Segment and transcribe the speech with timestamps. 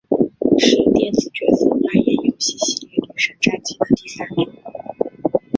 [0.57, 4.51] 是电子角色扮演游戏系列女神战记的第三作。